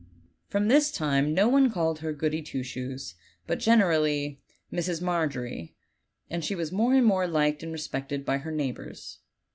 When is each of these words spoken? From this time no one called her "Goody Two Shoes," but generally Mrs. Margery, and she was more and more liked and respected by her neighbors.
From 0.47 0.67
this 0.67 0.91
time 0.91 1.31
no 1.31 1.47
one 1.47 1.69
called 1.69 1.99
her 1.99 2.11
"Goody 2.11 2.41
Two 2.41 2.63
Shoes," 2.63 3.13
but 3.45 3.59
generally 3.59 4.41
Mrs. 4.73 4.99
Margery, 4.99 5.75
and 6.27 6.43
she 6.43 6.55
was 6.55 6.71
more 6.71 6.95
and 6.95 7.05
more 7.05 7.27
liked 7.27 7.61
and 7.61 7.71
respected 7.71 8.25
by 8.25 8.39
her 8.39 8.51
neighbors. 8.51 9.19